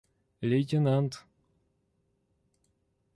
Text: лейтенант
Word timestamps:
лейтенант 0.49 1.13